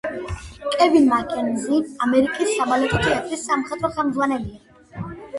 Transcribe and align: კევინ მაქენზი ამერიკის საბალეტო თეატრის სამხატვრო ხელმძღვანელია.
კევინ 0.75 1.03
მაქენზი 1.09 1.81
ამერიკის 2.05 2.49
საბალეტო 2.59 3.01
თეატრის 3.03 3.43
სამხატვრო 3.49 3.91
ხელმძღვანელია. 3.99 5.05